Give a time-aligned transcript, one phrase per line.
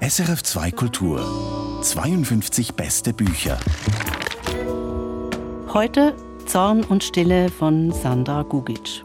[0.00, 3.58] SRF 2 Kultur 52 beste Bücher.
[5.72, 9.04] Heute Zorn und Stille von Sandra Gugic.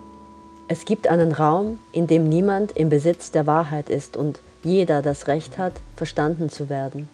[0.67, 5.27] Es gibt einen Raum, in dem niemand im Besitz der Wahrheit ist und jeder das
[5.27, 7.07] Recht hat, verstanden zu werden.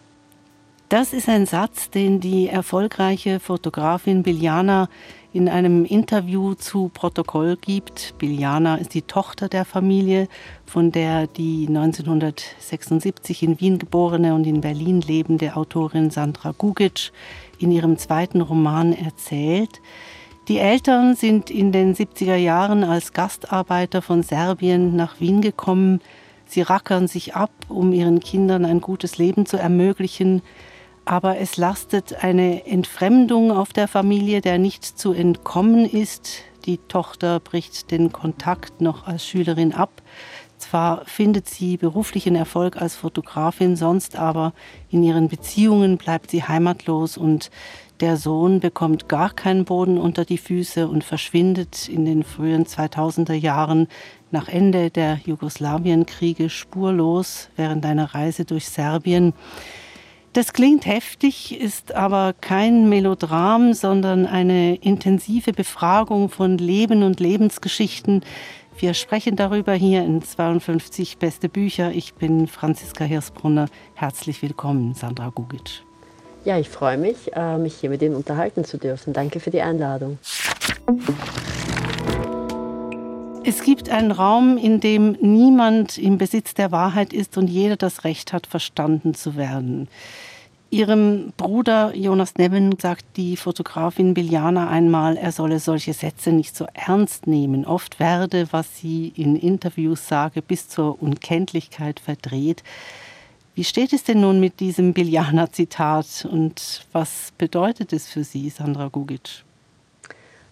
[0.88, 4.88] Das ist ein Satz, den die erfolgreiche Fotografin Biljana
[5.34, 8.14] in einem Interview zu Protokoll gibt.
[8.18, 10.28] Biljana ist die Tochter der Familie,
[10.64, 17.10] von der die 1976 in Wien geborene und in Berlin lebende Autorin Sandra Gugic
[17.58, 19.80] in ihrem zweiten Roman erzählt.
[20.46, 26.00] Die Eltern sind in den 70er Jahren als Gastarbeiter von Serbien nach Wien gekommen.
[26.46, 30.42] Sie rackern sich ab, um ihren Kindern ein gutes Leben zu ermöglichen
[31.04, 36.42] aber es lastet eine Entfremdung auf der Familie, der nicht zu entkommen ist.
[36.64, 40.02] Die Tochter bricht den Kontakt noch als Schülerin ab.
[40.56, 44.54] Zwar findet sie beruflichen Erfolg als Fotografin, sonst aber
[44.88, 47.50] in ihren Beziehungen bleibt sie heimatlos und
[48.00, 53.34] der Sohn bekommt gar keinen Boden unter die Füße und verschwindet in den frühen 2000er
[53.34, 53.88] Jahren
[54.30, 59.32] nach Ende der Jugoslawienkriege spurlos während einer Reise durch Serbien.
[60.34, 68.24] Das klingt heftig, ist aber kein Melodram, sondern eine intensive Befragung von Leben und Lebensgeschichten.
[68.76, 71.92] Wir sprechen darüber hier in 52 Beste Bücher.
[71.92, 73.68] Ich bin Franziska Hirsbrunner.
[73.94, 75.84] Herzlich willkommen, Sandra Gugic.
[76.44, 79.12] Ja, ich freue mich, äh, mich hier mit Ihnen unterhalten zu dürfen.
[79.12, 80.18] Danke für die Einladung.
[83.46, 88.04] Es gibt einen Raum, in dem niemand im Besitz der Wahrheit ist und jeder das
[88.04, 89.86] Recht hat, verstanden zu werden.
[90.70, 96.66] Ihrem Bruder Jonas Neven sagt die Fotografin Biljana einmal, er solle solche Sätze nicht so
[96.72, 97.66] ernst nehmen.
[97.66, 102.62] Oft werde, was sie in Interviews sage, bis zur Unkenntlichkeit verdreht.
[103.54, 108.88] Wie steht es denn nun mit diesem Biljana-Zitat und was bedeutet es für Sie, Sandra
[108.88, 109.44] Gugic?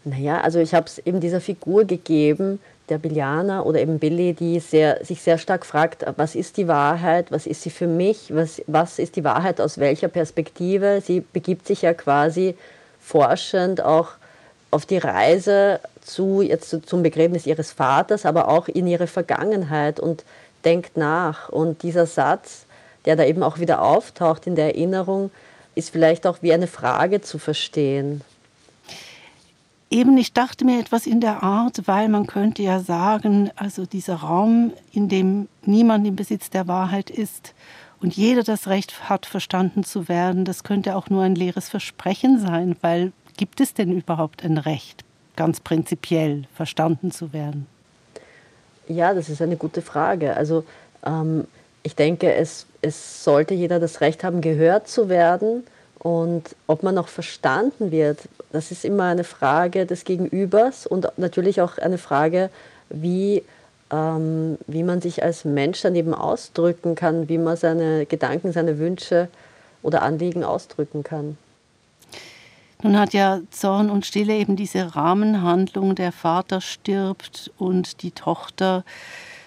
[0.05, 4.60] Naja, also ich habe es eben dieser Figur gegeben, der Biljana oder eben Billy, die
[4.60, 8.62] sehr, sich sehr stark fragt, was ist die Wahrheit, was ist sie für mich, was,
[8.66, 11.00] was ist die Wahrheit aus welcher Perspektive.
[11.04, 12.56] Sie begibt sich ja quasi
[13.00, 14.10] forschend auch
[14.70, 20.25] auf die Reise zu, jetzt zum Begräbnis ihres Vaters, aber auch in ihre Vergangenheit und
[20.64, 21.49] denkt nach.
[21.49, 22.64] Und dieser Satz,
[23.04, 25.31] der da eben auch wieder auftaucht in der Erinnerung,
[25.75, 28.22] ist vielleicht auch wie eine Frage zu verstehen.
[29.93, 34.15] Eben, ich dachte mir etwas in der Art, weil man könnte ja sagen, also dieser
[34.15, 37.53] Raum, in dem niemand im Besitz der Wahrheit ist
[38.01, 42.39] und jeder das Recht hat, verstanden zu werden, das könnte auch nur ein leeres Versprechen
[42.39, 45.05] sein, weil gibt es denn überhaupt ein Recht,
[45.37, 47.67] ganz prinzipiell verstanden zu werden?
[48.89, 50.35] Ja, das ist eine gute Frage.
[50.35, 50.65] Also
[51.05, 51.47] ähm,
[51.83, 55.65] ich denke, es, es sollte jeder das Recht haben, gehört zu werden
[56.03, 58.19] und ob man auch verstanden wird,
[58.51, 62.51] das ist immer eine Frage des Gegenübers und natürlich auch eine Frage,
[62.91, 63.45] wie,
[63.93, 68.81] ähm, wie man sich als Mensch dann eben ausdrücken kann, wie man seine Gedanken, seine
[68.81, 69.29] Wünsche
[69.85, 71.39] oder Anliegen ausdrücken kann.
[72.83, 78.83] Nun hat ja Zorn und Stille eben diese Rahmenhandlung, der Vater stirbt und die Tochter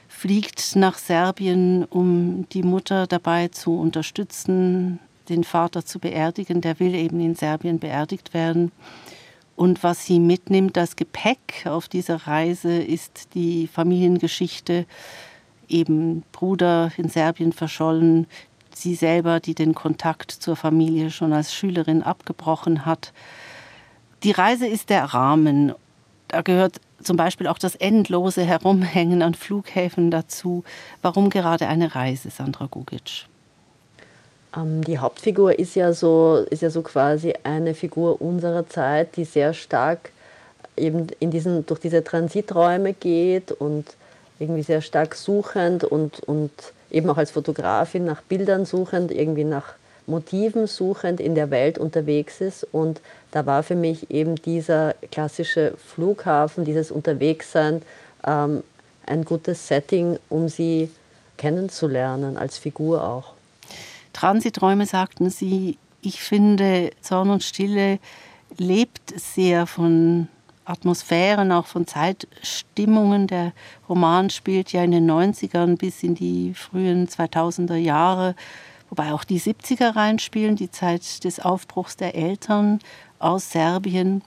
[0.07, 6.61] fliegt nach Serbien, um die Mutter dabei zu unterstützen, den Vater zu beerdigen.
[6.61, 8.71] Der will eben in Serbien beerdigt werden.
[9.55, 14.85] Und was sie mitnimmt als Gepäck auf dieser Reise ist die Familiengeschichte,
[15.69, 18.27] eben Bruder in Serbien verschollen,
[18.73, 23.13] sie selber, die den Kontakt zur Familie schon als Schülerin abgebrochen hat.
[24.23, 25.73] Die Reise ist der Rahmen.
[26.27, 30.63] Da gehört zum Beispiel auch das endlose Herumhängen an Flughäfen dazu.
[31.01, 33.27] Warum gerade eine Reise, Sandra Gugic?
[34.55, 39.25] Ähm, die Hauptfigur ist ja, so, ist ja so quasi eine Figur unserer Zeit, die
[39.25, 40.11] sehr stark
[40.77, 43.85] eben in diesen, durch diese Transiträume geht und
[44.39, 46.51] irgendwie sehr stark suchend und, und
[46.91, 49.73] eben auch als Fotografin nach Bildern suchend, irgendwie nach
[50.07, 52.67] Motiven suchend in der Welt unterwegs ist.
[52.71, 53.01] Und
[53.31, 57.81] da war für mich eben dieser klassische Flughafen, dieses Unterwegssein,
[58.25, 58.63] ähm,
[59.05, 60.89] ein gutes Setting, um sie
[61.37, 63.34] kennenzulernen, als Figur auch.
[64.15, 67.99] Transiträume sagten Sie, ich finde, Zorn und Stille
[68.57, 70.29] lebt sehr von
[70.63, 73.27] Atmosphären, auch von Zeitstimmungen.
[73.27, 73.51] Der
[73.89, 78.35] Roman spielt ja in den 90ern bis in die frühen 2000er Jahre,
[78.89, 82.79] wobei auch die 70er reinspielen, die Zeit des Aufbruchs der Eltern
[83.19, 84.21] aus Serbien.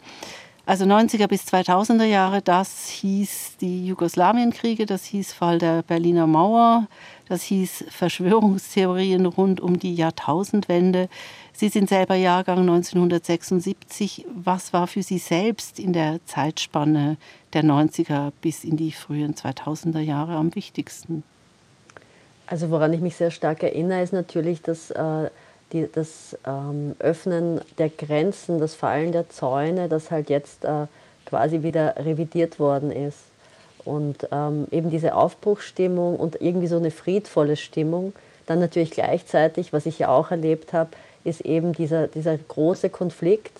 [0.69, 6.88] Also 90er bis 2000er Jahre, das hieß die Jugoslawienkriege, das hieß Fall der Berliner Mauer,
[7.26, 11.09] das hieß Verschwörungstheorien rund um die Jahrtausendwende.
[11.55, 14.26] Sie sind selber Jahrgang 1976.
[14.35, 17.17] Was war für Sie selbst in der Zeitspanne
[17.55, 21.23] der 90er bis in die frühen 2000er Jahre am wichtigsten?
[22.47, 25.31] Also woran ich mich sehr stark erinnere, ist natürlich, dass äh,
[25.73, 30.87] die, das ähm, Öffnen der Grenzen, das Fallen der Zäune, das halt jetzt äh,
[31.26, 33.19] quasi wieder revidiert worden ist.
[33.85, 38.12] Und ähm, eben diese Aufbruchsstimmung und irgendwie so eine friedvolle Stimmung.
[38.47, 40.91] Dann natürlich gleichzeitig, was ich ja auch erlebt habe,
[41.25, 43.53] ist eben dieser, dieser große Konflikt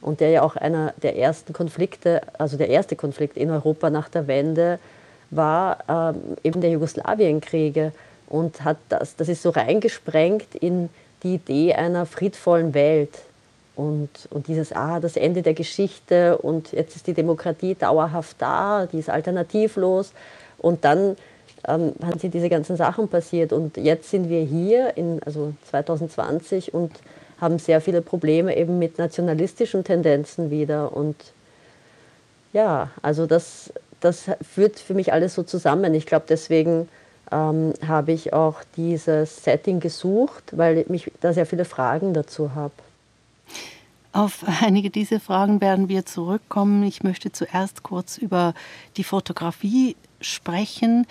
[0.00, 4.08] und der ja auch einer der ersten Konflikte, also der erste Konflikt in Europa nach
[4.08, 4.78] der Wende
[5.30, 7.92] war, ähm, eben der Jugoslawienkriege
[8.28, 10.88] und hat das, das ist so reingesprengt in
[11.22, 13.18] die Idee einer friedvollen Welt.
[13.74, 18.86] Und, und dieses, ah, das Ende der Geschichte und jetzt ist die Demokratie dauerhaft da,
[18.90, 20.12] die ist alternativlos.
[20.56, 21.16] Und dann
[21.68, 23.52] ähm, sind diese ganzen Sachen passiert.
[23.52, 26.92] Und jetzt sind wir hier, in, also 2020 und
[27.40, 30.96] haben sehr viele Probleme eben mit nationalistischen Tendenzen wieder.
[30.96, 31.16] Und
[32.52, 35.92] ja, also das, das führt für mich alles so zusammen.
[35.94, 36.88] Ich glaube, deswegen
[37.32, 42.72] ähm, habe ich auch dieses Setting gesucht, weil ich da sehr viele Fragen dazu habe.
[44.12, 46.82] Auf einige dieser Fragen werden wir zurückkommen.
[46.84, 48.54] Ich möchte zuerst kurz über
[48.96, 51.06] die Fotografie sprechen.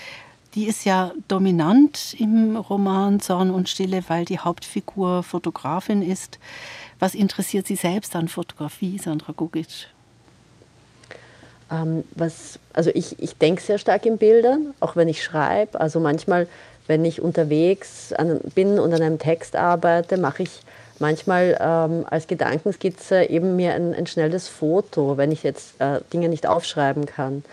[0.56, 6.40] Die ist ja dominant im Roman Zorn und Stille, weil die Hauptfigur Fotografin ist.
[6.98, 9.90] Was interessiert Sie selbst an Fotografie, Sandra Gugic?
[11.72, 15.80] Ähm, was, also ich, ich denke sehr stark in Bildern, auch wenn ich schreibe.
[15.80, 16.48] Also manchmal,
[16.88, 20.62] wenn ich unterwegs an, bin und an einem Text arbeite, mache ich
[21.00, 26.30] manchmal ähm, als Gedankenskizze eben mir ein, ein, schnelles Foto, wenn ich jetzt äh, Dinge
[26.30, 27.44] nicht aufschreiben kann,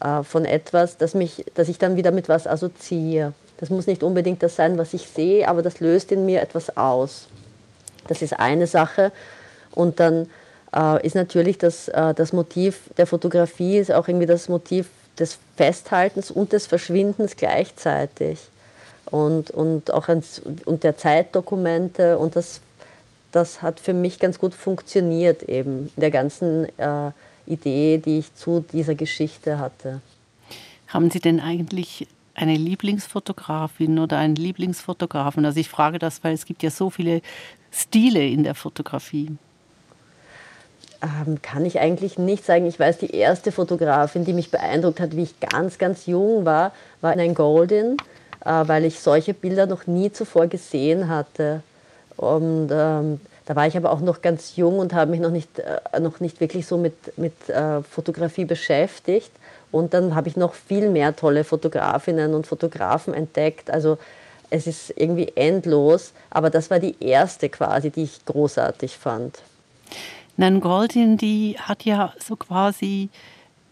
[0.00, 3.32] äh, von etwas, das, mich, das ich dann wieder mit was assoziiere.
[3.58, 6.76] Das muss nicht unbedingt das sein, was ich sehe, aber das löst in mir etwas
[6.76, 7.28] aus.
[8.08, 9.12] Das ist eine Sache.
[9.70, 10.28] Und dann
[10.74, 14.88] äh, ist natürlich das, äh, das Motiv der Fotografie, ist auch irgendwie das Motiv
[15.18, 18.40] des Festhaltens und des Verschwindens gleichzeitig.
[19.06, 22.60] Und, und auch ans, und der Zeitdokumente und das,
[23.32, 27.10] das hat für mich ganz gut funktioniert eben in der ganzen äh,
[27.46, 30.00] Idee, die ich zu dieser Geschichte hatte.
[30.88, 35.44] Haben Sie denn eigentlich eine Lieblingsfotografin oder einen Lieblingsfotografen?
[35.44, 37.20] Also ich frage das, weil es gibt ja so viele
[37.70, 39.36] Stile in der Fotografie.
[41.04, 42.66] Ähm, kann ich eigentlich nicht sagen.
[42.66, 46.72] Ich weiß, die erste Fotografin, die mich beeindruckt hat, wie ich ganz, ganz jung war,
[47.02, 47.98] war ein Goldin,
[48.44, 51.62] äh, weil ich solche Bilder noch nie zuvor gesehen hatte.
[52.16, 55.58] Und ähm, da war ich aber auch noch ganz jung und habe mich noch nicht,
[55.58, 59.30] äh, noch nicht wirklich so mit, mit äh, Fotografie beschäftigt.
[59.70, 63.70] Und dann habe ich noch viel mehr tolle Fotografinnen und Fotografen entdeckt.
[63.70, 63.98] Also
[64.48, 69.40] es ist irgendwie endlos, aber das war die erste quasi, die ich großartig fand.
[70.36, 73.08] Nan Goldin, die hat ja so quasi,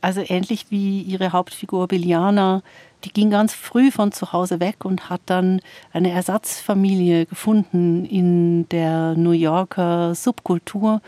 [0.00, 2.62] also ähnlich wie ihre Hauptfigur Biliana,
[3.04, 5.60] die ging ganz früh von zu Hause weg und hat dann
[5.92, 11.00] eine Ersatzfamilie gefunden in der New Yorker Subkultur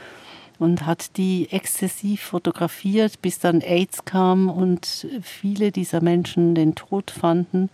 [0.58, 7.10] und hat die exzessiv fotografiert, bis dann AIDS kam und viele dieser Menschen den Tod
[7.10, 7.70] fanden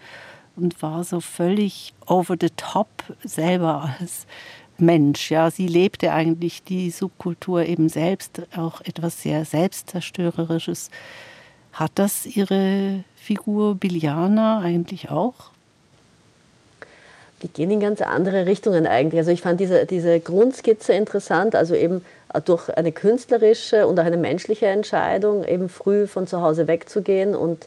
[0.56, 2.88] und war so völlig over the top
[3.24, 4.26] selber als
[4.80, 5.30] Mensch.
[5.30, 10.90] Ja, sie lebte eigentlich die Subkultur eben selbst, auch etwas sehr Selbstzerstörerisches.
[11.72, 15.34] Hat das ihre Figur Biliana eigentlich auch?
[17.42, 19.18] Die gehen in ganz andere Richtungen eigentlich.
[19.18, 22.04] Also ich fand diese, diese Grundskizze interessant, also eben
[22.44, 27.66] durch eine künstlerische und auch eine menschliche Entscheidung, eben früh von zu Hause wegzugehen und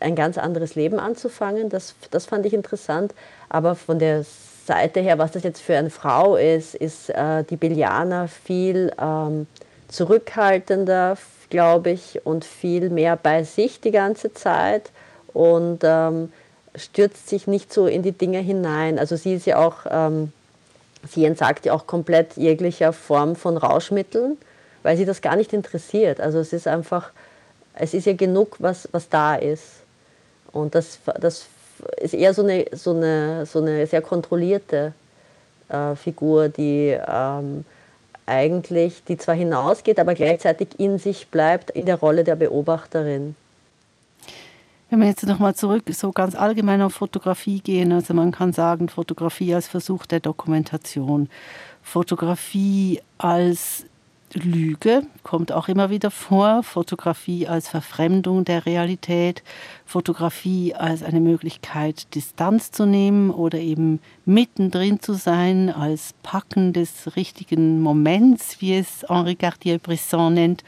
[0.00, 1.68] ein ganz anderes Leben anzufangen.
[1.68, 3.14] Das, das fand ich interessant.
[3.48, 4.24] Aber von der
[4.68, 9.46] Seite her, was das jetzt für eine Frau ist, ist äh, die Bilianer viel ähm,
[9.88, 11.16] zurückhaltender,
[11.48, 14.90] glaube ich, und viel mehr bei sich die ganze Zeit
[15.32, 16.30] und ähm,
[16.76, 18.98] stürzt sich nicht so in die Dinge hinein.
[18.98, 20.32] Also sie ist ja auch, ähm,
[21.08, 24.36] sie entsagt ja auch komplett jeglicher Form von Rauschmitteln,
[24.82, 26.20] weil sie das gar nicht interessiert.
[26.20, 27.10] Also es ist einfach,
[27.72, 29.64] es ist ja genug, was, was da ist.
[30.52, 31.46] Und das, das
[31.98, 34.92] ist eher so eine, so eine, so eine sehr kontrollierte
[35.68, 37.64] äh, Figur, die ähm,
[38.26, 43.34] eigentlich, die zwar hinausgeht, aber gleichzeitig in sich bleibt, in der Rolle der Beobachterin.
[44.90, 48.88] Wenn wir jetzt nochmal zurück so ganz allgemein auf Fotografie gehen, also man kann sagen,
[48.88, 51.28] Fotografie als Versuch der Dokumentation,
[51.82, 53.84] Fotografie als
[54.34, 59.42] Lüge kommt auch immer wieder vor, Fotografie als Verfremdung der Realität,
[59.86, 67.16] Fotografie als eine Möglichkeit, Distanz zu nehmen oder eben mittendrin zu sein, als Packen des
[67.16, 70.64] richtigen Moments, wie es Henri Cartier-Bresson nennt,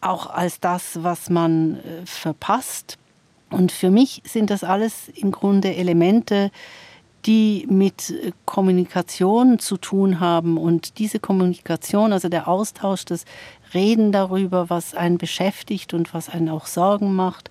[0.00, 2.98] auch als das, was man äh, verpasst.
[3.50, 6.50] Und für mich sind das alles im Grunde Elemente,
[7.26, 8.14] die mit
[8.46, 10.56] Kommunikation zu tun haben.
[10.56, 13.24] Und diese Kommunikation, also der Austausch, das
[13.74, 17.50] Reden darüber, was einen beschäftigt und was einen auch Sorgen macht,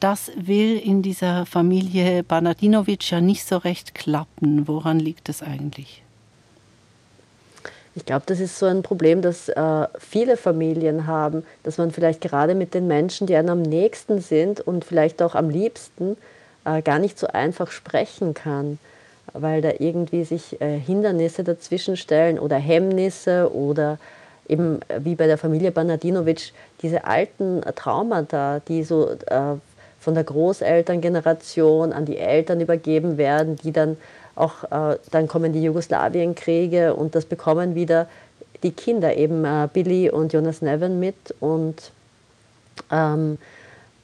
[0.00, 4.66] das will in dieser Familie Banadinovic ja nicht so recht klappen.
[4.66, 6.02] Woran liegt das eigentlich?
[7.94, 12.22] Ich glaube, das ist so ein Problem, das äh, viele Familien haben, dass man vielleicht
[12.22, 16.16] gerade mit den Menschen, die einem am nächsten sind und vielleicht auch am liebsten,
[16.64, 18.78] äh, gar nicht so einfach sprechen kann,
[19.32, 23.98] weil da irgendwie sich äh, Hindernisse dazwischen stellen oder Hemmnisse oder
[24.48, 26.52] eben äh, wie bei der Familie Banadinovic
[26.82, 29.56] diese alten Traumata, die so äh,
[30.00, 33.96] von der Großelterngeneration an die Eltern übergeben werden, die dann
[34.34, 38.08] auch, äh, dann kommen die Jugoslawienkriege und das bekommen wieder
[38.62, 41.90] die Kinder, eben äh, Billy und Jonas Nevin mit und,
[42.90, 43.38] ähm,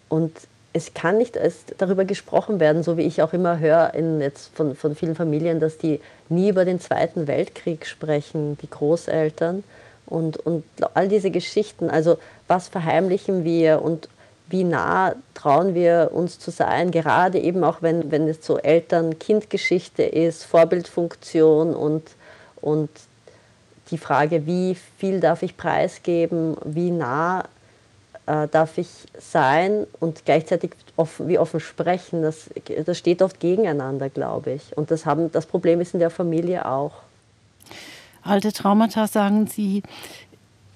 [0.09, 0.33] und
[0.73, 1.39] es kann nicht
[1.79, 5.61] darüber gesprochen werden, so wie ich auch immer höre in, jetzt von, von vielen Familien,
[5.61, 9.65] dass die nie über den Zweiten Weltkrieg sprechen, die Großeltern.
[10.07, 14.09] Und, und all diese Geschichten, also was verheimlichen wir und
[14.51, 20.03] wie nah trauen wir uns zu sein, gerade eben auch wenn, wenn es so Eltern-Kind-Geschichte
[20.03, 22.03] ist, Vorbildfunktion und,
[22.63, 22.89] und
[23.91, 27.45] die Frage, wie viel darf ich preisgeben, wie nah
[28.29, 32.51] äh, darf ich sein und gleichzeitig offen, wie offen sprechen, das,
[32.85, 34.77] das steht oft gegeneinander, glaube ich.
[34.77, 36.93] Und das, haben, das Problem ist in der Familie auch.
[38.23, 39.83] Alte Traumata, sagen Sie,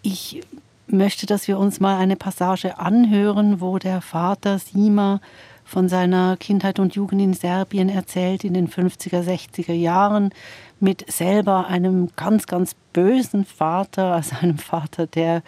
[0.01, 0.41] ich
[0.87, 5.21] möchte, dass wir uns mal eine Passage anhören, wo der Vater Sima
[5.65, 10.31] von seiner Kindheit und Jugend in Serbien erzählt, in den 50er, 60er Jahren,
[10.81, 15.43] mit selber einem ganz, ganz bösen Vater, also einem Vater, der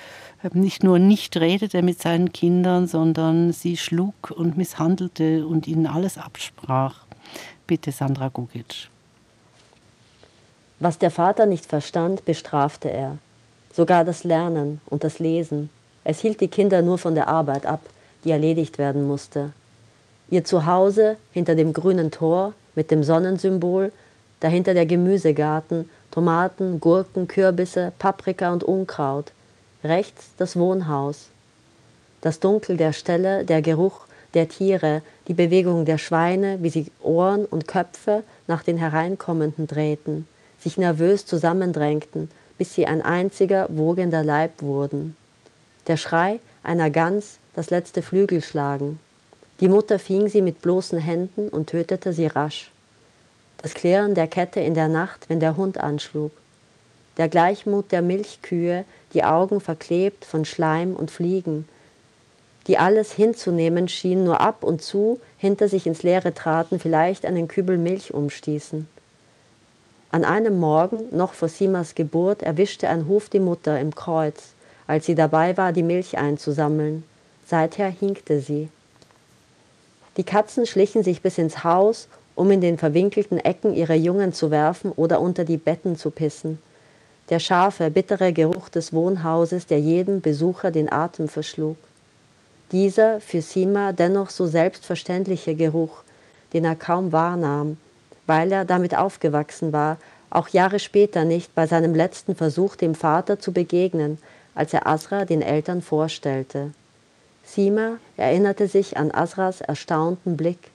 [0.52, 6.18] nicht nur nicht redete mit seinen Kindern, sondern sie schlug und misshandelte und ihnen alles
[6.18, 7.06] absprach.
[7.66, 8.90] Bitte, Sandra Gugic.
[10.80, 13.16] Was der Vater nicht verstand, bestrafte er.
[13.72, 15.70] Sogar das Lernen und das Lesen.
[16.04, 17.80] Es hielt die Kinder nur von der Arbeit ab,
[18.24, 19.52] die erledigt werden musste.
[20.28, 23.92] Ihr Zuhause hinter dem grünen Tor mit dem Sonnensymbol,
[24.40, 29.32] dahinter der Gemüsegarten, Tomaten, Gurken, Kürbisse, Paprika und Unkraut–
[29.84, 31.28] rechts das Wohnhaus.
[32.20, 37.44] Das Dunkel der Ställe, der Geruch der Tiere, die Bewegung der Schweine, wie sie Ohren
[37.44, 40.26] und Köpfe nach den Hereinkommenden drehten,
[40.58, 45.16] sich nervös zusammendrängten, bis sie ein einziger wogender Leib wurden.
[45.86, 48.98] Der Schrei einer Gans, das letzte Flügelschlagen.
[49.60, 52.72] Die Mutter fing sie mit bloßen Händen und tötete sie rasch.
[53.58, 56.32] Das Klirren der Kette in der Nacht, wenn der Hund anschlug.
[57.16, 61.68] Der Gleichmut der Milchkühe, die Augen verklebt von Schleim und Fliegen,
[62.66, 67.46] die alles hinzunehmen schien, nur ab und zu hinter sich ins Leere traten, vielleicht einen
[67.46, 68.88] Kübel Milch umstießen.
[70.10, 74.54] An einem Morgen, noch vor Simas Geburt, erwischte ein Huf die Mutter im Kreuz,
[74.86, 77.04] als sie dabei war, die Milch einzusammeln.
[77.46, 78.68] Seither hinkte sie.
[80.16, 84.50] Die Katzen schlichen sich bis ins Haus, um in den verwinkelten Ecken ihre Jungen zu
[84.50, 86.58] werfen oder unter die Betten zu pissen
[87.30, 91.76] der scharfe, bittere Geruch des Wohnhauses, der jedem Besucher den Atem verschlug.
[92.72, 96.02] Dieser für Sima dennoch so selbstverständliche Geruch,
[96.52, 97.78] den er kaum wahrnahm,
[98.26, 99.98] weil er damit aufgewachsen war,
[100.30, 104.18] auch Jahre später nicht bei seinem letzten Versuch dem Vater zu begegnen,
[104.54, 106.72] als er Asra den Eltern vorstellte.
[107.44, 110.70] Sima erinnerte sich an Asras erstaunten Blick,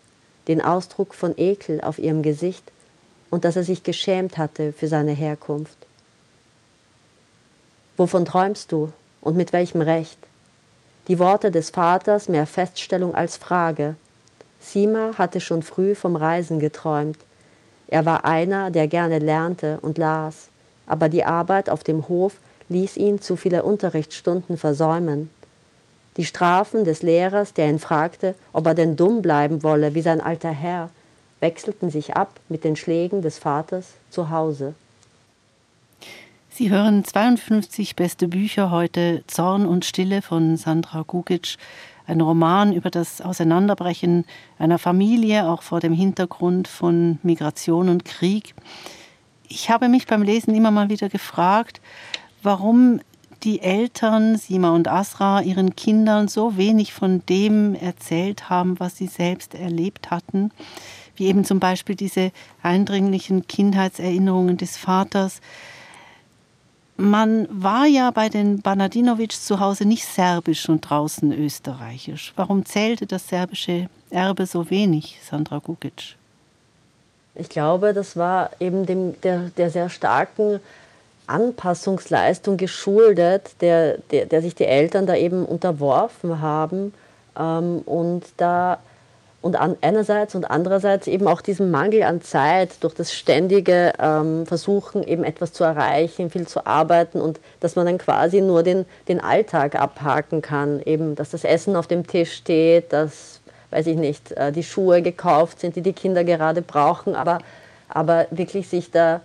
[0.47, 2.71] den Ausdruck von Ekel auf ihrem Gesicht
[3.29, 5.88] und dass er sich geschämt hatte für seine Herkunft.
[7.99, 10.17] Wovon träumst du und mit welchem Recht?
[11.09, 13.95] Die Worte des Vaters mehr Feststellung als Frage.
[14.61, 17.17] Sima hatte schon früh vom Reisen geträumt.
[17.89, 20.47] Er war einer, der gerne lernte und las,
[20.87, 22.37] aber die Arbeit auf dem Hof
[22.69, 25.29] ließ ihn zu viele Unterrichtsstunden versäumen.
[26.15, 30.21] Die Strafen des Lehrers, der ihn fragte, ob er denn dumm bleiben wolle wie sein
[30.21, 30.89] alter Herr,
[31.41, 34.73] wechselten sich ab mit den Schlägen des Vaters zu Hause.
[36.59, 41.55] Sie hören 52 beste Bücher heute Zorn und Stille von Sandra Gugic,
[42.05, 44.25] ein Roman über das Auseinanderbrechen
[44.57, 48.55] einer Familie, auch vor dem Hintergrund von Migration und Krieg.
[49.47, 51.79] Ich habe mich beim Lesen immer mal wieder gefragt,
[52.43, 52.99] warum
[53.43, 59.07] die Eltern, Sima und Asra, ihren Kindern so wenig von dem erzählt haben, was sie
[59.07, 60.51] selbst erlebt hatten,
[61.15, 65.39] wie eben zum Beispiel diese eindringlichen Kindheitserinnerungen des Vaters.
[66.99, 72.33] Man war ja bei den Banadinovic zu Hause nicht serbisch und draußen österreichisch.
[72.35, 76.17] Warum zählte das serbische Erbe so wenig, Sandra Gugic?
[77.35, 80.59] Ich glaube, das war eben dem, der, der sehr starken
[81.25, 86.93] Anpassungsleistung geschuldet, der, der, der sich die Eltern da eben unterworfen haben
[87.37, 88.79] ähm, und da
[89.41, 94.45] und an, einerseits und andererseits eben auch diesem Mangel an Zeit durch das ständige ähm,
[94.45, 98.85] Versuchen, eben etwas zu erreichen, viel zu arbeiten und dass man dann quasi nur den,
[99.07, 103.39] den Alltag abhaken kann, eben dass das Essen auf dem Tisch steht, dass,
[103.71, 107.39] weiß ich nicht, äh, die Schuhe gekauft sind, die die Kinder gerade brauchen, aber,
[107.87, 109.21] aber wirklich sich da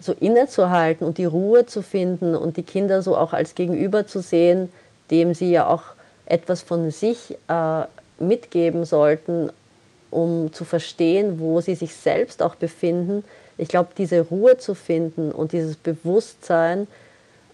[0.00, 4.20] so innezuhalten und die Ruhe zu finden und die Kinder so auch als Gegenüber zu
[4.20, 4.70] sehen,
[5.10, 5.82] dem sie ja auch
[6.26, 7.84] etwas von sich äh,
[8.18, 9.50] mitgeben sollten,
[10.10, 13.24] um zu verstehen, wo sie sich selbst auch befinden.
[13.58, 16.86] Ich glaube, diese Ruhe zu finden und dieses Bewusstsein,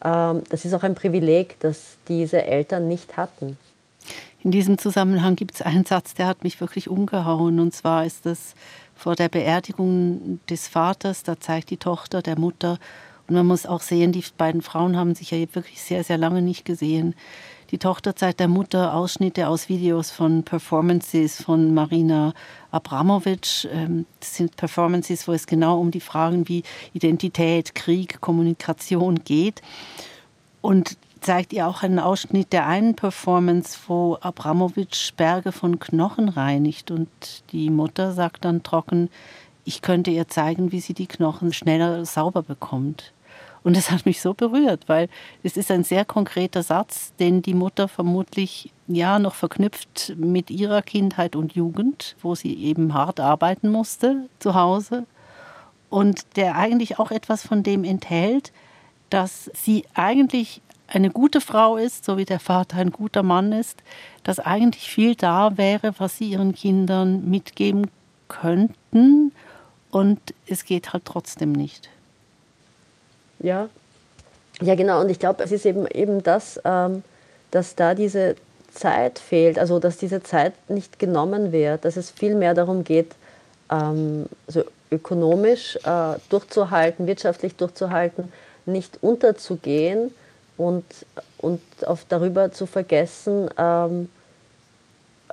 [0.04, 3.56] ähm, das ist auch ein Privileg, das diese Eltern nicht hatten.
[4.42, 7.60] In diesem Zusammenhang gibt es einen Satz, der hat mich wirklich umgehauen.
[7.60, 8.54] Und zwar ist das
[8.96, 12.78] vor der Beerdigung des Vaters, da zeigt die Tochter der Mutter,
[13.28, 16.42] und man muss auch sehen, die beiden Frauen haben sich ja wirklich sehr, sehr lange
[16.42, 17.14] nicht gesehen.
[17.72, 22.34] Die Tochter zeigt der Mutter Ausschnitte aus Videos von Performances von Marina
[22.70, 23.66] Abramovic.
[23.72, 29.62] Ähm, das sind Performances, wo es genau um die Fragen wie Identität, Krieg, Kommunikation geht.
[30.60, 36.90] Und zeigt ihr auch einen Ausschnitt der einen Performance, wo Abramovic Berge von Knochen reinigt.
[36.90, 37.08] Und
[37.52, 39.08] die Mutter sagt dann trocken,
[39.64, 43.14] ich könnte ihr zeigen, wie sie die Knochen schneller sauber bekommt.
[43.64, 45.08] Und das hat mich so berührt, weil
[45.42, 50.82] es ist ein sehr konkreter Satz, den die Mutter vermutlich ja noch verknüpft mit ihrer
[50.82, 55.06] Kindheit und Jugend, wo sie eben hart arbeiten musste zu Hause
[55.90, 58.52] und der eigentlich auch etwas von dem enthält,
[59.10, 63.82] dass sie eigentlich eine gute Frau ist, so wie der Vater ein guter Mann ist,
[64.24, 67.90] dass eigentlich viel da wäre, was sie ihren Kindern mitgeben
[68.28, 69.32] könnten
[69.90, 71.91] und es geht halt trotzdem nicht.
[73.42, 73.68] Ja,
[74.60, 75.00] ja genau.
[75.00, 77.02] Und ich glaube, es ist eben, eben das, ähm,
[77.50, 78.36] dass da diese
[78.72, 83.12] Zeit fehlt, also dass diese Zeit nicht genommen wird, dass es viel mehr darum geht,
[83.70, 88.32] ähm, so ökonomisch äh, durchzuhalten, wirtschaftlich durchzuhalten,
[88.66, 90.14] nicht unterzugehen
[90.56, 90.84] und,
[91.38, 94.08] und auf darüber zu vergessen, ähm,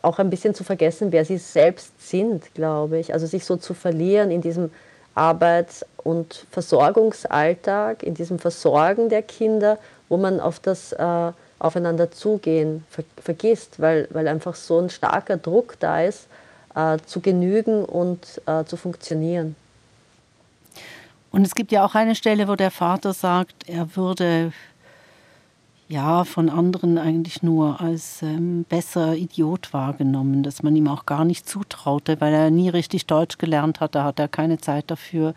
[0.02, 3.13] auch ein bisschen zu vergessen, wer sie selbst sind, glaube ich.
[3.13, 4.72] Also sich so zu verlieren in diesem
[5.19, 9.77] Arbeits- und Versorgungsalltag, in diesem Versorgen der Kinder,
[10.08, 15.36] wo man auf das äh, Aufeinander zugehen ver vergisst, weil, weil einfach so ein starker
[15.36, 16.27] Druck da ist,
[16.73, 19.55] äh, zu genügen und äh, zu funktionieren.
[21.32, 24.53] Und es gibt ja auch eine Stelle, wo der Vater sagt, er würde
[25.89, 31.25] ja von anderen eigentlich nur als ähm, besser Idiot wahrgenommen, dass man ihm auch gar
[31.25, 35.34] nicht zutraute, weil er nie richtig Deutsch gelernt hat, da hat er keine Zeit dafür,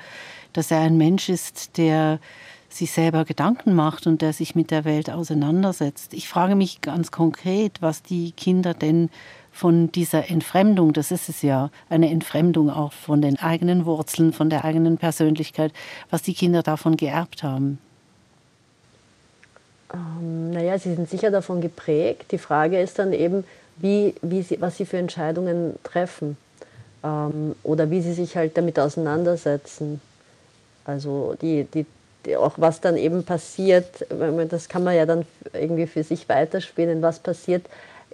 [0.53, 2.21] dass er ein Mensch ist, der
[2.69, 6.15] sich selber Gedanken macht und der sich mit der Welt auseinandersetzt.
[6.15, 9.11] Ich frage mich ganz konkret, was die Kinder denn
[9.51, 14.49] von dieser Entfremdung, das ist es ja, eine Entfremdung auch von den eigenen Wurzeln, von
[14.49, 15.73] der eigenen Persönlichkeit,
[16.11, 17.79] was die Kinder davon geerbt haben.
[19.93, 22.33] Ähm, naja, sie sind sicher davon geprägt.
[22.33, 23.45] Die Frage ist dann eben,
[23.77, 26.37] wie, wie sie, was sie für Entscheidungen treffen
[27.05, 30.01] ähm, oder wie sie sich halt damit auseinandersetzen.
[30.85, 31.87] Also die, die,
[32.27, 34.07] die, auch was dann eben passiert,
[34.49, 37.67] das kann man ja dann irgendwie für sich weiterspielen, was passiert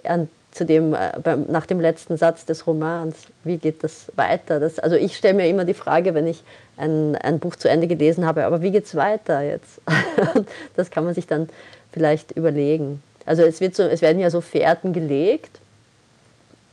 [0.03, 4.59] an, zu dem, äh, beim, nach dem letzten Satz des Romans, wie geht das weiter?
[4.59, 6.43] Das, also ich stelle mir immer die Frage, wenn ich
[6.77, 9.81] ein, ein Buch zu Ende gelesen habe, aber wie geht es weiter jetzt?
[10.75, 11.49] das kann man sich dann
[11.91, 13.03] vielleicht überlegen.
[13.25, 15.59] Also es, wird so, es werden ja so Fährten gelegt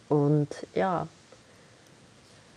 [0.08, 1.06] und ja,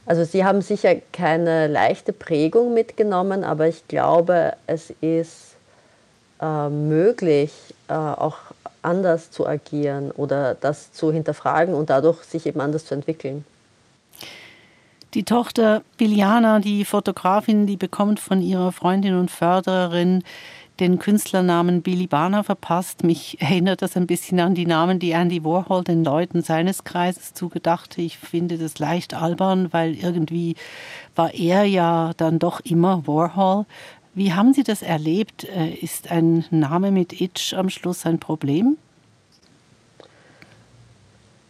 [0.06, 5.49] also sie haben sicher keine leichte Prägung mitgenommen, aber ich glaube, es ist
[6.42, 7.52] äh, möglich,
[7.88, 8.38] äh, auch
[8.82, 13.46] anders zu agieren oder das zu hinterfragen und dadurch sich eben anders zu entwickeln.
[15.16, 20.24] Die Tochter Biljana, die Fotografin, die bekommt von ihrer Freundin und Fördererin
[20.80, 23.04] den Künstlernamen Billy Barner verpasst.
[23.04, 27.34] Mich erinnert das ein bisschen an die Namen, die Andy Warhol den Leuten seines Kreises
[27.34, 28.02] zugedachte.
[28.02, 30.56] Ich finde das leicht albern, weil irgendwie
[31.16, 33.66] war er ja dann doch immer Warhol.
[34.14, 35.44] Wie haben Sie das erlebt?
[35.44, 38.78] Äh, ist ein Name mit Itch am Schluss ein Problem?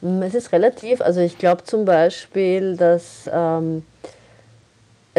[0.01, 1.01] Es ist relativ.
[1.01, 3.83] Also ich glaube zum Beispiel, dass ähm,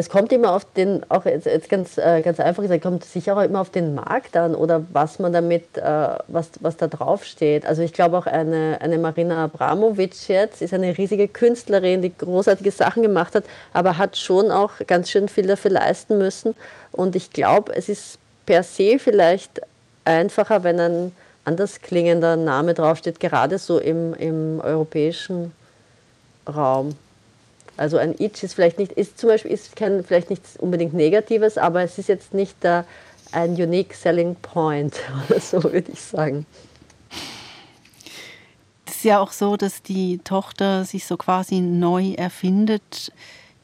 [0.01, 3.37] es kommt immer auf den, auch jetzt, jetzt ganz, äh, ganz einfach gesagt, kommt sicher
[3.37, 7.25] auch immer auf den Markt an oder was man damit, äh, was, was da drauf
[7.25, 7.67] steht.
[7.67, 12.71] Also ich glaube auch eine, eine Marina Abramovic jetzt ist eine riesige Künstlerin, die großartige
[12.71, 16.55] Sachen gemacht hat, aber hat schon auch ganz schön viel dafür leisten müssen.
[16.93, 19.61] Und ich glaube, es ist per se vielleicht
[20.07, 21.13] einfacher, wenn ein
[21.45, 25.53] anders klingender Name draufsteht, gerade so im, im europäischen
[26.49, 26.95] Raum.
[27.81, 31.57] Also ein Itch ist vielleicht nicht, ist zum Beispiel ist kein, vielleicht nichts unbedingt Negatives,
[31.57, 32.85] aber es ist jetzt nicht der,
[33.33, 36.45] ein unique selling point oder so, würde ich sagen.
[38.85, 43.13] Es ist ja auch so, dass die Tochter sich so quasi neu erfindet.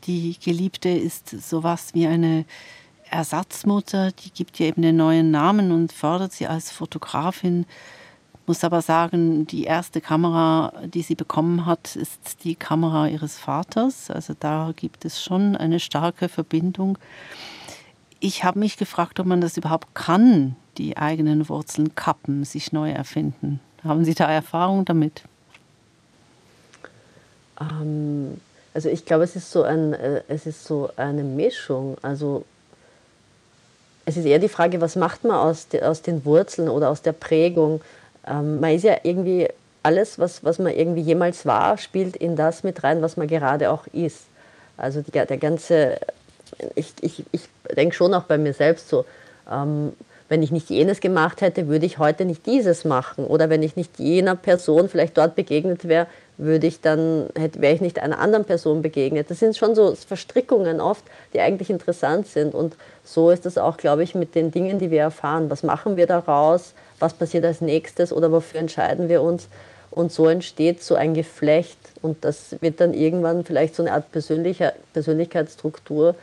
[0.05, 2.47] Die Geliebte ist sowas wie eine
[3.11, 7.67] Ersatzmutter, die gibt ihr eben den neuen Namen und fördert sie als Fotografin
[8.47, 14.11] muss aber sagen, die erste Kamera, die sie bekommen hat, ist die Kamera ihres Vaters.
[14.11, 16.99] Also da gibt es schon eine starke Verbindung.
[18.21, 22.91] Ich habe mich gefragt, ob man das überhaupt kann, die eigenen Wurzeln kappen, sich neu
[22.91, 23.61] erfinden.
[23.85, 25.23] Haben Sie da Erfahrung damit?
[27.61, 28.41] Ähm,
[28.75, 31.97] also ich glaube, es ist so ein, äh, es ist so eine Mischung.
[32.03, 32.45] Also
[34.05, 37.03] es ist eher die Frage, was macht man aus, de, aus den Wurzeln oder aus
[37.03, 37.81] der Prägung?
[38.27, 39.49] Ähm, man ist ja irgendwie,
[39.83, 43.71] alles, was, was man irgendwie jemals war, spielt in das mit rein, was man gerade
[43.71, 44.25] auch ist.
[44.77, 45.99] Also die, der ganze,
[46.75, 47.43] ich, ich, ich
[47.77, 49.05] denke schon auch bei mir selbst so,
[49.51, 49.93] ähm,
[50.29, 53.25] wenn ich nicht jenes gemacht hätte, würde ich heute nicht dieses machen.
[53.27, 57.81] Oder wenn ich nicht jener Person vielleicht dort begegnet wäre, würde ich dann, wäre ich
[57.81, 59.31] nicht einer anderen Person begegnet.
[59.31, 62.55] Das sind schon so Verstrickungen oft, die eigentlich interessant sind.
[62.55, 65.49] Und so ist es auch, glaube ich, mit den Dingen, die wir erfahren.
[65.49, 66.75] Was machen wir daraus?
[66.99, 69.49] Was passiert als nächstes oder wofür entscheiden wir uns.
[69.91, 74.13] Und so entsteht so ein Geflecht und das wird dann irgendwann vielleicht so eine Art
[74.13, 76.15] persönlicher, Persönlichkeitsstruktur.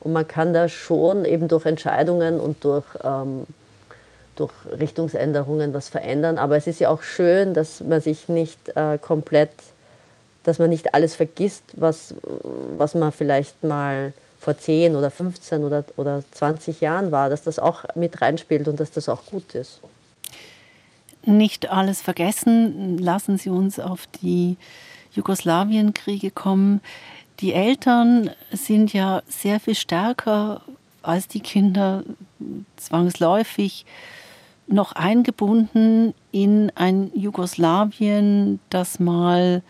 [0.00, 3.46] Und man kann da schon eben durch Entscheidungen und durch, ähm,
[4.36, 6.36] durch Richtungsänderungen was verändern.
[6.36, 9.52] Aber es ist ja auch schön, dass man sich nicht äh, komplett,
[10.42, 12.14] dass man nicht alles vergisst, was,
[12.76, 17.60] was man vielleicht mal vor 10 oder 15 oder, oder 20 Jahren war, dass das
[17.60, 19.80] auch mit reinspielt und dass das auch gut ist
[21.24, 22.98] nicht alles vergessen.
[22.98, 24.56] Lassen Sie uns auf die
[25.12, 26.80] Jugoslawienkriege kommen.
[27.40, 30.62] Die Eltern sind ja sehr viel stärker
[31.02, 32.04] als die Kinder
[32.76, 33.84] zwangsläufig
[34.66, 39.62] noch eingebunden in ein Jugoslawien, das mal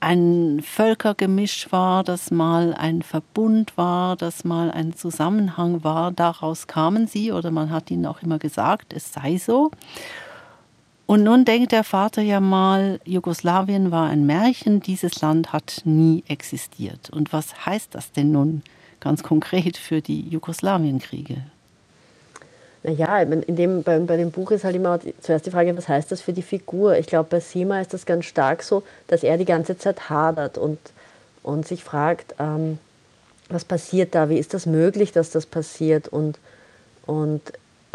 [0.00, 6.12] ein Völkergemisch war, das mal ein Verbund war, das mal ein Zusammenhang war.
[6.12, 9.70] Daraus kamen sie, oder man hat ihnen auch immer gesagt, es sei so.
[11.06, 16.24] Und nun denkt der Vater ja mal, Jugoslawien war ein Märchen, dieses Land hat nie
[16.26, 17.10] existiert.
[17.10, 18.62] Und was heißt das denn nun
[18.98, 21.36] ganz konkret für die Jugoslawienkriege?
[22.82, 26.10] Naja, in dem, bei, bei dem Buch ist halt immer zuerst die Frage, was heißt
[26.10, 26.96] das für die Figur?
[26.96, 30.58] Ich glaube, bei Sima ist das ganz stark so, dass er die ganze Zeit hadert
[30.58, 30.78] und,
[31.42, 32.78] und sich fragt, ähm,
[33.48, 34.28] was passiert da?
[34.28, 36.08] Wie ist das möglich, dass das passiert?
[36.08, 36.38] Und,
[37.06, 37.42] und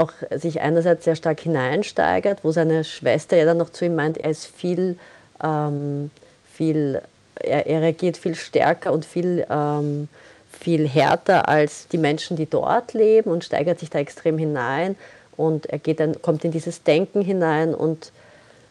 [0.01, 4.17] auch sich einerseits sehr stark hineinsteigert, wo seine Schwester ja dann noch zu ihm meint,
[4.17, 4.97] er ist viel,
[5.43, 6.11] ähm,
[6.51, 7.01] viel
[7.35, 10.07] er, er, reagiert viel stärker und viel, ähm,
[10.51, 14.95] viel härter als die Menschen, die dort leben und steigert sich da extrem hinein.
[15.37, 18.11] Und er geht dann, kommt in dieses Denken hinein und,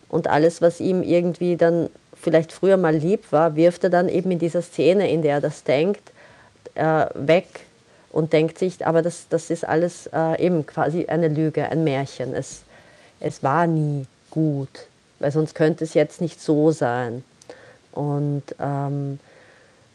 [0.09, 4.31] und alles, was ihm irgendwie dann vielleicht früher mal lieb war, wirft er dann eben
[4.31, 6.13] in dieser Szene, in der er das denkt,
[6.75, 7.47] äh, weg
[8.11, 12.35] und denkt sich, aber das, das ist alles äh, eben quasi eine Lüge, ein Märchen.
[12.35, 12.63] Es,
[13.21, 14.87] es war nie gut,
[15.19, 17.25] weil sonst könnte es jetzt nicht so sein.
[17.93, 19.19] Und ähm,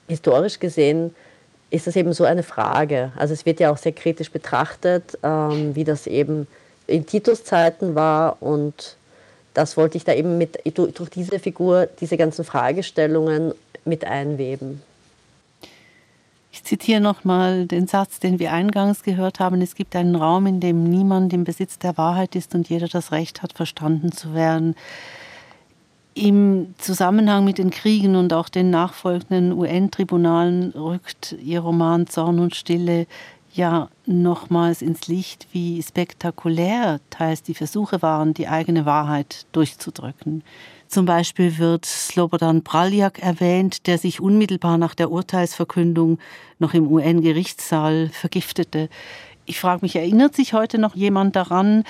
[0.08, 1.16] historisch gesehen
[1.72, 3.12] ist das eben so eine Frage.
[3.16, 6.48] Also es wird ja auch sehr kritisch betrachtet, ähm, wie das eben
[6.88, 8.98] in Titus Zeiten war und
[9.56, 13.54] das wollte ich da eben mit, durch diese Figur, diese ganzen Fragestellungen
[13.86, 14.82] mit einweben.
[16.56, 19.62] Ich zitiere nochmal den Satz, den wir eingangs gehört haben.
[19.62, 23.12] Es gibt einen Raum, in dem niemand im Besitz der Wahrheit ist und jeder das
[23.12, 24.74] Recht hat, verstanden zu werden.
[26.14, 32.56] Im Zusammenhang mit den Kriegen und auch den nachfolgenden UN-Tribunalen rückt Ihr Roman Zorn und
[32.56, 33.06] Stille
[33.54, 40.42] ja nochmals ins Licht, wie spektakulär teils die Versuche waren, die eigene Wahrheit durchzudrücken.
[40.96, 46.20] Zum Beispiel wird Slobodan Praljak erwähnt, der sich unmittelbar nach der Urteilsverkündung
[46.58, 48.88] noch im UN-Gerichtssaal vergiftete.
[49.46, 51.84] Ich frage mich, erinnert sich heute noch jemand daran,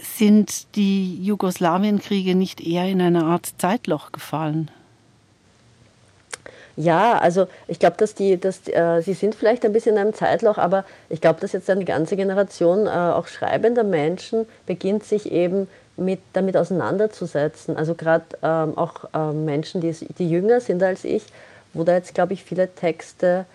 [0.00, 4.70] sind die Jugoslawienkriege nicht eher in eine Art Zeitloch gefallen?
[6.76, 10.14] Ja, also ich glaube, dass die, dass äh, sie sind vielleicht ein bisschen in einem
[10.14, 15.30] Zeitloch, aber ich glaube, dass jetzt eine ganze Generation äh, auch schreibender Menschen beginnt sich
[15.32, 17.76] eben mit, damit auseinanderzusetzen.
[17.76, 21.24] Also gerade ähm, auch ähm, Menschen, die, die jünger sind als ich,
[21.72, 23.46] wo da jetzt, glaube ich, viele Texte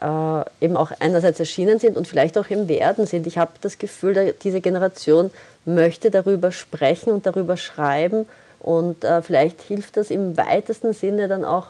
[0.00, 3.26] äh, eben auch einerseits erschienen sind und vielleicht auch im Werden sind.
[3.26, 5.30] Ich habe das Gefühl, diese Generation
[5.64, 8.26] möchte darüber sprechen und darüber schreiben
[8.60, 11.68] und äh, vielleicht hilft das im weitesten Sinne dann auch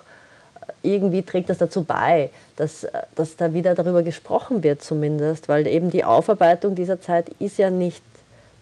[0.82, 5.90] irgendwie trägt das dazu bei, dass, dass da wieder darüber gesprochen wird zumindest, weil eben
[5.90, 8.02] die Aufarbeitung dieser Zeit ist ja nicht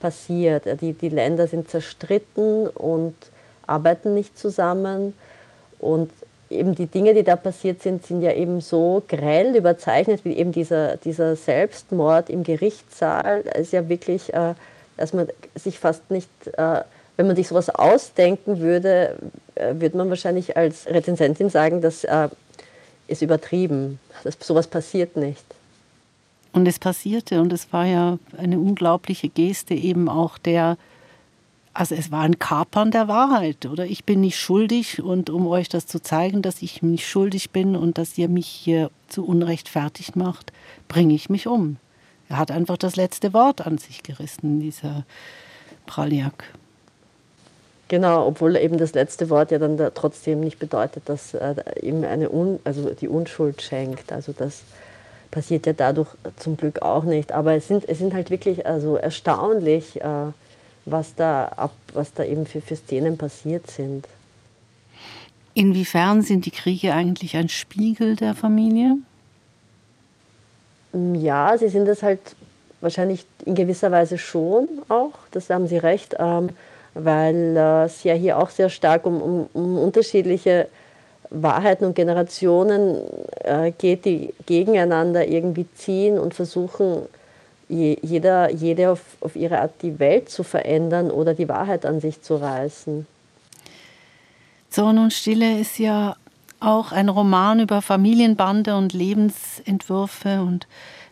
[0.01, 0.65] passiert.
[0.81, 3.15] Die, die Länder sind zerstritten und
[3.67, 5.15] arbeiten nicht zusammen
[5.79, 6.11] und
[6.51, 10.53] eben die Dinge, die da passiert sind, sind ja eben so grell überzeichnet, wie eben
[10.53, 13.43] dieser, dieser Selbstmord im Gerichtssaal.
[13.43, 14.55] Das ist ja wirklich, äh,
[14.97, 16.83] dass man sich fast nicht äh,
[17.17, 19.17] wenn man sich sowas ausdenken würde,
[19.55, 22.05] äh, würde man wahrscheinlich als Rezensentin sagen, das
[23.07, 24.01] ist übertrieben.
[24.25, 25.45] Das, sowas passiert nicht.
[26.55, 30.79] Und es passierte und es war ja eine unglaubliche Geste eben auch der,
[31.73, 33.87] also es war ein Kapern der Wahrheit, oder?
[33.87, 37.75] Ich bin nicht schuldig und um euch das zu zeigen, dass ich nicht schuldig bin
[37.75, 40.53] und dass ihr mich hier zu Unrecht fertig macht,
[40.87, 41.79] bringe ich mich um.
[42.29, 45.05] Er hat einfach das letzte Wort an sich gerissen, dieser
[45.87, 46.45] Praljak.
[47.89, 52.05] Genau, obwohl eben das letzte Wort ja dann da trotzdem nicht bedeutet, dass äh, ihm
[52.05, 54.13] eine Un also die Unschuld schenkt.
[54.13, 54.63] Also das
[55.35, 57.33] passiert ja dadurch zum Glück auch nicht.
[57.33, 60.33] Aber es sind, es sind halt wirklich also erstaunlich, äh,
[60.87, 64.07] was, da ab, was da eben für, für Szenen passiert sind.
[65.55, 68.97] Inwiefern sind die Kriege eigentlich ein Spiegel der Familie?
[70.93, 72.21] Mm, ja, sie sind es halt
[72.81, 76.15] wahrscheinlich in gewisser Weise schon auch, das haben Sie recht.
[76.19, 76.51] Ähm,
[76.95, 80.69] weil äh, es ja hier auch sehr stark um, um, um unterschiedliche
[81.43, 82.99] Wahrheiten und Generationen
[83.41, 87.03] äh, geht, die gegeneinander irgendwie ziehen und versuchen,
[87.69, 92.01] je, jeder, jede auf, auf ihre Art die Welt zu verändern oder die Wahrheit an
[92.01, 93.07] sich zu reißen.
[94.71, 96.17] Zorn und Stille ist ja
[96.61, 100.41] auch ein Roman über Familienbande und Lebensentwürfe.
[100.41, 100.67] Und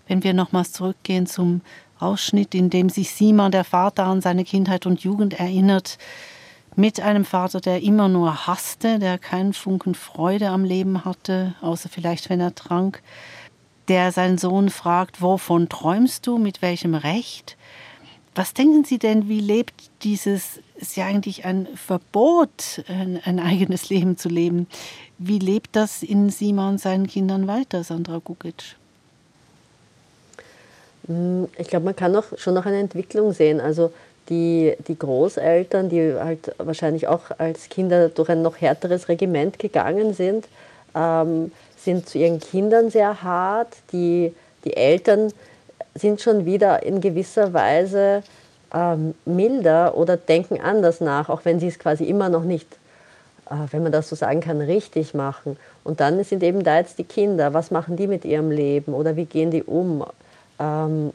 [0.09, 1.61] wenn wir nochmals zurückgehen zum
[1.99, 5.99] Ausschnitt, in dem sich Simon, der Vater, an seine Kindheit und Jugend erinnert,
[6.75, 11.89] mit einem Vater, der immer nur hasste, der keinen Funken Freude am Leben hatte, außer
[11.89, 13.03] vielleicht, wenn er trank,
[13.89, 17.57] der seinen Sohn fragt, wovon träumst du, mit welchem Recht?
[18.35, 23.91] Was denken Sie denn, wie lebt dieses, ist ja eigentlich ein Verbot, ein, ein eigenes
[23.91, 24.67] Leben zu leben.
[25.19, 28.77] Wie lebt das in Simon seinen Kindern weiter, Sandra Gugic?
[31.07, 33.61] Hm, ich glaube, man kann auch schon noch eine Entwicklung sehen.
[33.61, 33.93] Also
[34.29, 40.15] die, die Großeltern, die halt wahrscheinlich auch als Kinder durch ein noch härteres Regiment gegangen
[40.15, 40.47] sind,
[40.95, 43.75] ähm, sind zu ihren Kindern sehr hart.
[43.93, 45.33] Die, die Eltern
[45.95, 48.23] sind schon wieder in gewisser Weise
[48.73, 52.69] ähm, milder oder denken anders nach, auch wenn sie es quasi immer noch nicht,
[53.51, 55.57] äh, wenn man das so sagen kann, richtig machen.
[55.85, 57.53] Und dann sind eben da jetzt die Kinder.
[57.53, 60.05] Was machen die mit ihrem Leben oder wie gehen die um?
[60.63, 61.13] ähm,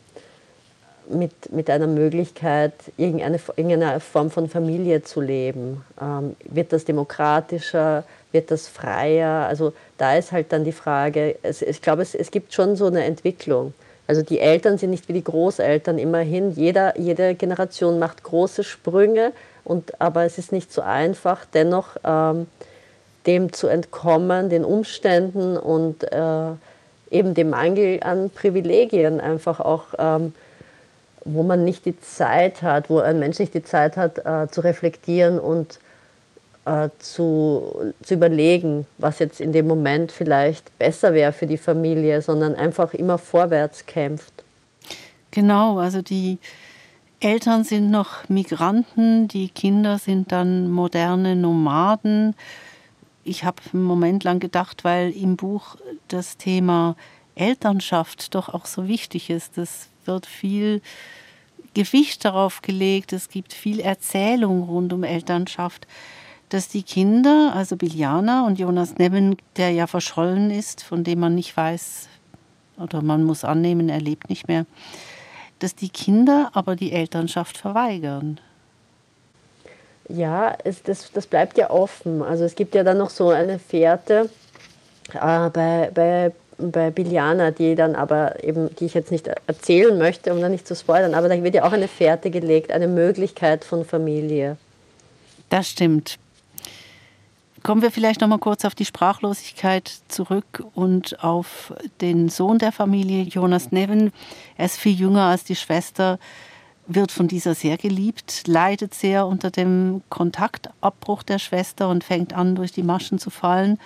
[1.10, 5.84] mit, mit einer Möglichkeit, irgendeine, irgendeine Form von Familie zu leben.
[6.02, 8.04] Ähm, wird das demokratischer?
[8.32, 9.48] Wird das freier?
[9.48, 12.88] Also da ist halt dann die Frage, es, ich glaube, es, es gibt schon so
[12.88, 13.74] eine Entwicklung.
[14.06, 16.52] Also die Eltern sind nicht wie die Großeltern immerhin.
[16.52, 19.34] Jeder, jede Generation macht große Sprünge,
[19.68, 22.48] und, aber es ist nicht so einfach, dennoch ähm,
[23.26, 26.52] dem zu entkommen, den Umständen und äh,
[27.12, 30.34] eben dem Mangel an Privilegien einfach auch, ähm,
[31.28, 34.62] wo man nicht die Zeit hat, wo ein Mensch nicht die Zeit hat, äh, zu
[34.62, 35.80] reflektieren und
[36.66, 42.22] äh, zu, zu überlegen, was jetzt in dem Moment vielleicht besser wäre für die Familie,
[42.22, 44.34] sondern einfach immer vorwärts kämpft.
[45.32, 46.40] Genau, also die
[47.20, 52.36] Eltern sind noch Migranten, die Kinder sind dann moderne Nomaden
[53.28, 55.76] ich habe einen Moment lang gedacht, weil im Buch
[56.08, 56.96] das Thema
[57.36, 59.58] Elternschaft doch auch so wichtig ist.
[59.58, 60.82] Es wird viel
[61.74, 65.88] Gewicht darauf gelegt, es gibt viel Erzählung rund um Elternschaft,
[66.50, 71.36] dass die Kinder, also Biljana und Jonas Nebben, der ja verschollen ist, von dem man
[71.36, 72.08] nicht weiß,
[72.80, 74.66] oder man muss annehmen, er lebt nicht mehr,
[75.60, 78.40] dass die Kinder aber die Elternschaft verweigern.
[80.10, 82.22] Ja, es, das, das bleibt ja offen.
[82.22, 84.30] Also es gibt ja dann noch so eine Fährte
[85.14, 90.34] äh, bei, bei bei Biliana, die dann aber eben, die ich jetzt nicht erzählen möchte,
[90.34, 93.64] um da nicht zu spoilern, aber da wird ja auch eine Fährte gelegt, eine Möglichkeit
[93.64, 94.58] von Familie.
[95.50, 96.18] Das stimmt.
[97.64, 102.72] Kommen wir vielleicht noch mal kurz auf die Sprachlosigkeit zurück und auf den Sohn der
[102.72, 104.12] Familie, Jonas Nevin.
[104.58, 106.18] Er ist viel jünger als die Schwester,
[106.88, 112.56] wird von dieser sehr geliebt, leidet sehr unter dem Kontaktabbruch der Schwester und fängt an,
[112.56, 113.78] durch die Maschen zu fallen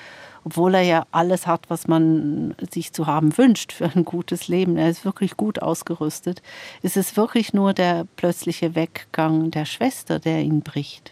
[0.44, 4.78] obwohl er ja alles hat, was man sich zu haben wünscht für ein gutes Leben.
[4.78, 6.42] Er ist wirklich gut ausgerüstet.
[6.82, 11.12] Ist es wirklich nur der plötzliche Weggang der Schwester, der ihn bricht?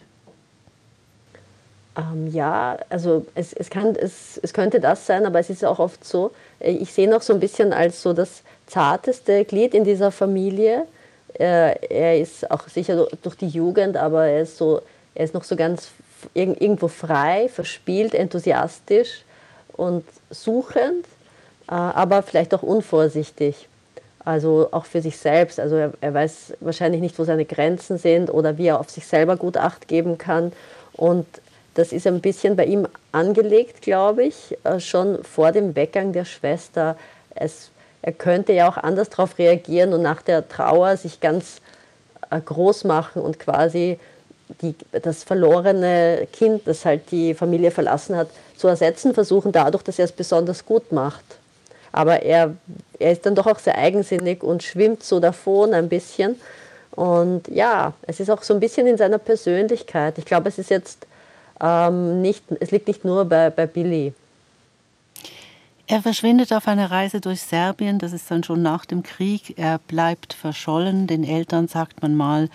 [1.97, 5.79] Ähm, ja, also es, es, kann, es, es könnte das sein, aber es ist auch
[5.79, 9.83] oft so, äh, ich sehe noch so ein bisschen als so das zarteste Glied in
[9.83, 10.85] dieser Familie.
[11.33, 14.81] Er, äh, er ist auch sicher durch die Jugend, aber er ist, so,
[15.15, 15.89] er ist noch so ganz
[16.33, 19.23] irgendwo frei, verspielt, enthusiastisch
[19.73, 21.05] und suchend,
[21.67, 23.67] äh, aber vielleicht auch unvorsichtig.
[24.25, 25.59] Also auch für sich selbst.
[25.59, 29.07] Also er, er, weiß wahrscheinlich nicht, wo seine Grenzen sind oder wie er auf sich
[29.07, 30.51] selber gut Acht geben kann.
[30.93, 31.25] Und
[31.75, 36.25] das ist ein bisschen bei ihm angelegt, glaube ich, äh, schon vor dem Weggang der
[36.25, 36.97] Schwester.
[37.33, 41.61] Es, er könnte ja auch anders darauf reagieren und nach der Trauer sich ganz
[42.29, 43.97] äh, groß machen und quasi
[44.61, 49.99] die, das verlorene Kind, das halt die Familie verlassen hat, zu ersetzen versuchen, dadurch, dass
[49.99, 51.23] er es besonders gut macht.
[51.91, 52.55] Aber er,
[52.99, 56.35] er ist dann doch auch sehr eigensinnig und schwimmt so davon ein bisschen.
[56.91, 60.17] Und ja, es ist auch so ein bisschen in seiner Persönlichkeit.
[60.17, 61.07] Ich glaube, es ist jetzt
[61.61, 64.13] ähm, nicht, es liegt nicht nur bei, bei Billy.
[65.87, 69.57] Er verschwindet auf einer Reise durch Serbien, das ist dann schon nach dem Krieg.
[69.57, 71.07] Er bleibt verschollen.
[71.07, 72.49] Den Eltern sagt man mal,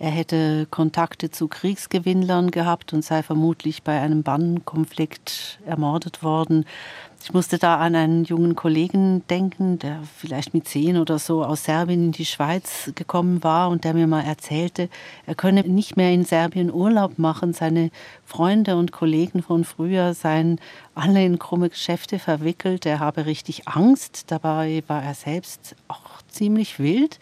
[0.00, 6.64] er hätte Kontakte zu Kriegsgewinnlern gehabt und sei vermutlich bei einem Bandenkonflikt ermordet worden.
[7.22, 11.64] Ich musste da an einen jungen Kollegen denken, der vielleicht mit zehn oder so aus
[11.64, 14.88] Serbien in die Schweiz gekommen war und der mir mal erzählte,
[15.26, 17.52] er könne nicht mehr in Serbien Urlaub machen.
[17.52, 17.90] Seine
[18.24, 20.60] Freunde und Kollegen von früher seien
[20.94, 22.86] alle in krumme Geschäfte verwickelt.
[22.86, 24.24] Er habe richtig Angst.
[24.28, 27.18] Dabei war er selbst auch ziemlich wild.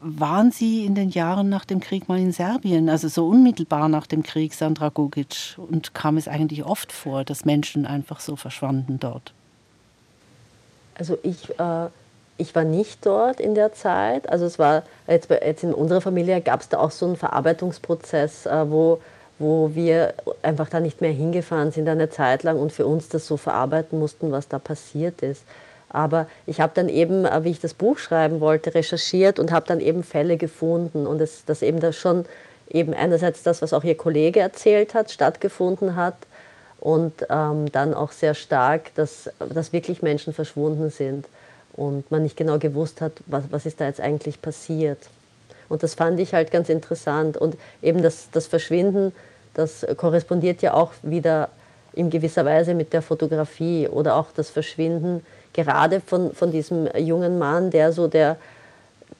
[0.00, 4.06] Waren Sie in den Jahren nach dem Krieg mal in Serbien, also so unmittelbar nach
[4.06, 5.56] dem Krieg, Sandra Gogic?
[5.56, 9.32] Und kam es eigentlich oft vor, dass Menschen einfach so verschwanden dort?
[10.94, 11.88] Also ich, äh,
[12.36, 14.28] ich war nicht dort in der Zeit.
[14.28, 18.46] Also es war, jetzt, jetzt in unserer Familie gab es da auch so einen Verarbeitungsprozess,
[18.46, 19.00] äh, wo,
[19.40, 23.26] wo wir einfach da nicht mehr hingefahren sind eine Zeit lang und für uns das
[23.26, 25.42] so verarbeiten mussten, was da passiert ist.
[25.90, 29.66] Aber ich habe dann eben, äh, wie ich das Buch schreiben wollte, recherchiert und habe
[29.66, 32.24] dann eben Fälle gefunden und es, dass eben das schon
[32.68, 36.16] eben einerseits das, was auch Ihr Kollege erzählt hat, stattgefunden hat
[36.80, 41.26] und ähm, dann auch sehr stark, dass, dass wirklich Menschen verschwunden sind
[41.72, 44.98] und man nicht genau gewusst hat, was, was ist da jetzt eigentlich passiert.
[45.68, 47.36] Und das fand ich halt ganz interessant.
[47.36, 49.12] Und eben das, das Verschwinden,
[49.54, 51.50] das korrespondiert ja auch wieder
[51.92, 57.38] in gewisser Weise mit der Fotografie oder auch das Verschwinden gerade von, von diesem jungen
[57.38, 58.36] Mann, der so der,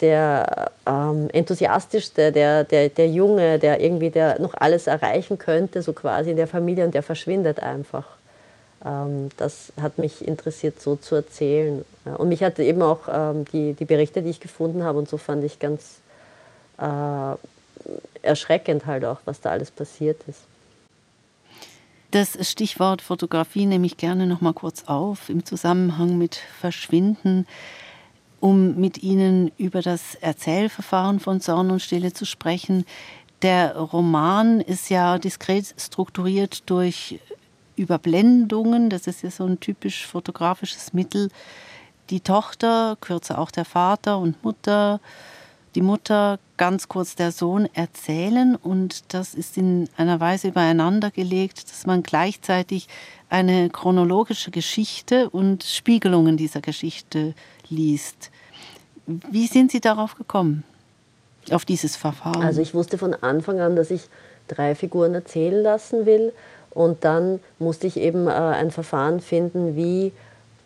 [0.01, 5.93] der ähm, enthusiastischste, der, der, der Junge, der irgendwie der noch alles erreichen könnte, so
[5.93, 8.07] quasi in der Familie und der verschwindet einfach.
[8.85, 11.85] Ähm, das hat mich interessiert, so zu erzählen.
[12.17, 15.17] Und mich hat eben auch ähm, die, die Berichte, die ich gefunden habe und so
[15.17, 15.99] fand ich ganz
[16.79, 17.35] äh,
[18.23, 20.41] erschreckend halt auch, was da alles passiert ist.
[22.11, 27.47] Das Stichwort Fotografie nehme ich gerne noch mal kurz auf im Zusammenhang mit Verschwinden,
[28.41, 32.87] um mit Ihnen über das Erzählverfahren von Zorn und Stille zu sprechen.
[33.43, 37.21] Der Roman ist ja diskret strukturiert durch
[37.77, 38.89] Überblendungen.
[38.89, 41.29] Das ist ja so ein typisch fotografisches Mittel.
[42.09, 44.99] Die Tochter, kürzer auch der Vater und Mutter,
[45.79, 51.71] die Mutter, ganz kurz der Sohn erzählen und das ist in einer Weise übereinander gelegt,
[51.71, 52.89] dass man gleichzeitig
[53.31, 57.33] eine chronologische Geschichte und Spiegelungen dieser Geschichte
[57.69, 58.33] liest.
[59.07, 60.65] Wie sind Sie darauf gekommen,
[61.53, 62.43] auf dieses Verfahren?
[62.43, 64.09] Also ich wusste von Anfang an, dass ich
[64.49, 66.33] drei Figuren erzählen lassen will
[66.71, 70.11] und dann musste ich eben äh, ein Verfahren finden, wie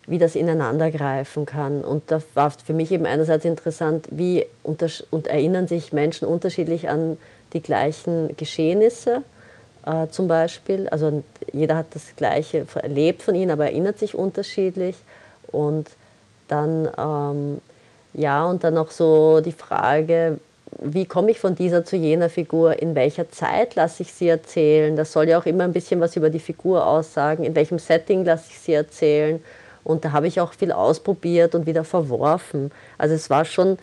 [0.05, 1.83] wie das ineinandergreifen kann.
[1.83, 7.17] Und da war für mich eben einerseits interessant, wie und erinnern sich Menschen unterschiedlich an
[7.53, 9.23] die gleichen Geschehnisse
[9.85, 10.89] äh, zum Beispiel.
[10.89, 14.97] Also jeder hat das Gleiche erlebt von ihnen, aber erinnert sich unterschiedlich.
[15.47, 15.89] Und
[16.47, 17.61] dann, ähm,
[18.13, 20.39] ja, und dann auch so die Frage,
[20.81, 24.95] wie komme ich von dieser zu jener Figur, in welcher Zeit lasse ich sie erzählen.
[24.97, 28.25] Das soll ja auch immer ein bisschen was über die Figur aussagen, in welchem Setting
[28.25, 29.41] lasse ich sie erzählen
[29.83, 32.71] Und da habe ich auch viel ausprobiert und wieder verworfen.
[32.97, 33.77] Also es war schon,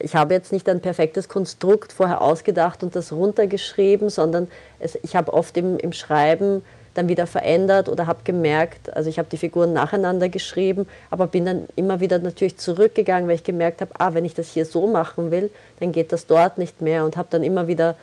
[0.00, 4.48] ich habe jetzt nicht ein perfektes Konstrukt vorher ausgedacht und das runtergeschrieben, sondern
[4.78, 6.62] es, ich habe oft im, im Schreiben
[6.96, 11.44] dann wieder verändert oder habe gemerkt, also ich habe die Figuren nacheinander geschrieben, aber bin
[11.44, 14.86] dann immer wieder natürlich zurückgegangen, weil ich gemerkt habe, ah, wenn ich das hier so
[14.86, 15.50] machen will,
[15.80, 17.96] dann geht das dort nicht mehr und habe dann immer wieder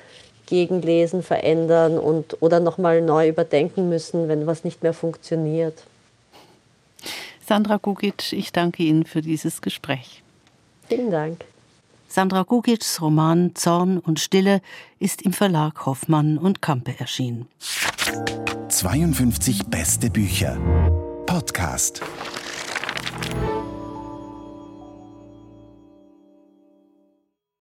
[0.45, 5.83] gegenlesen, verändern und oder nochmal neu überdenken müssen, wenn was nicht mehr funktioniert.
[7.45, 10.23] Sandra Gugic, ich danke Ihnen für dieses Gespräch.
[10.87, 11.45] Vielen Dank.
[12.07, 14.61] Sandra Gugic's Roman Zorn und Stille
[14.99, 17.47] ist im Verlag Hoffmann und Kampe erschienen.
[18.69, 20.59] 52 beste Bücher.
[21.25, 22.01] Podcast.